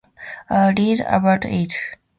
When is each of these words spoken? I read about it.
I 0.49 0.69
read 0.71 1.01
about 1.01 1.45
it. 1.45 1.75